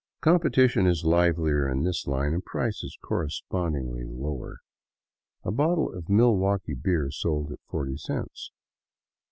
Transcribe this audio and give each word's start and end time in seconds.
Compe 0.19 0.49
tition 0.51 0.87
is 0.89 1.05
livelier 1.05 1.69
in 1.69 1.83
this 1.83 2.05
Hne, 2.07 2.33
and 2.33 2.43
prices 2.43 2.97
correspondingly 3.03 4.03
lower. 4.03 4.57
A 5.43 5.51
bottle 5.51 5.93
of 5.93 6.09
Milwaukee 6.09 6.73
beer 6.73 7.11
sold 7.11 7.51
at 7.51 7.59
40 7.69 7.97
cents. 7.97 8.51